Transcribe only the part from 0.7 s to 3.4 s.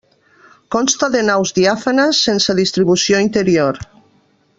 Consta de naus diàfanes sense distribució